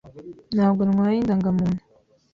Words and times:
Ntabwo 0.55 0.81
ntwaye 0.85 1.15
indangamuntu. 1.19 1.81